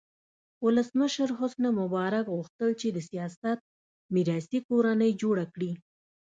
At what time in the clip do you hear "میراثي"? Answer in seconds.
4.13-4.59